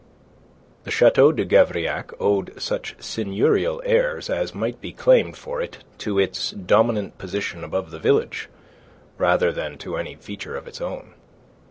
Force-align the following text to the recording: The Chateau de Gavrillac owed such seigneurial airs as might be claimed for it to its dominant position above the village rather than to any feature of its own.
The 0.83 0.89
Chateau 0.89 1.31
de 1.31 1.45
Gavrillac 1.45 2.11
owed 2.19 2.59
such 2.59 2.95
seigneurial 2.97 3.81
airs 3.85 4.31
as 4.31 4.55
might 4.55 4.81
be 4.81 4.91
claimed 4.91 5.37
for 5.37 5.61
it 5.61 5.83
to 5.99 6.17
its 6.17 6.49
dominant 6.49 7.19
position 7.19 7.63
above 7.63 7.91
the 7.91 7.99
village 7.99 8.49
rather 9.19 9.51
than 9.51 9.77
to 9.77 9.97
any 9.97 10.15
feature 10.15 10.55
of 10.57 10.67
its 10.67 10.81
own. 10.81 11.13